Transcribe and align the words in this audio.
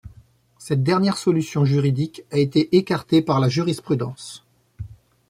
Cette 0.57 0.81
dernière 0.81 1.15
solution 1.19 1.63
juridique 1.63 2.23
a 2.31 2.39
été 2.39 2.75
écartée 2.75 3.21
par 3.21 3.39
la 3.39 3.49
jurisprudence. 3.49 4.43